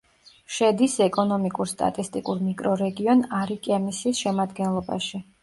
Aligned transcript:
შედის 0.53 0.95
ეკონომიკურ-სტატისტიკურ 1.07 2.41
მიკრორეგიონ 2.47 3.23
არიკემისის 3.43 4.25
შემადგენლობაში. 4.27 5.25